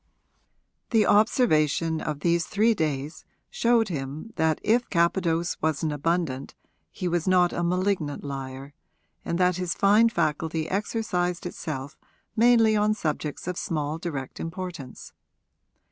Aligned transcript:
The 0.89 1.05
observation 1.05 2.01
of 2.01 2.21
these 2.21 2.47
three 2.47 2.73
days 2.73 3.23
showed 3.51 3.89
him 3.89 4.33
that 4.35 4.59
if 4.63 4.89
Capadose 4.89 5.61
was 5.61 5.83
an 5.83 5.91
abundant 5.91 6.55
he 6.89 7.07
was 7.07 7.27
not 7.27 7.53
a 7.53 7.61
malignant 7.61 8.23
liar 8.23 8.73
and 9.23 9.37
that 9.37 9.57
his 9.57 9.75
fine 9.75 10.09
faculty 10.09 10.67
exercised 10.67 11.45
itself 11.45 11.99
mainly 12.35 12.75
on 12.75 12.95
subjects 12.95 13.47
of 13.47 13.59
small 13.59 13.99
direct 13.99 14.39
importance. 14.39 15.13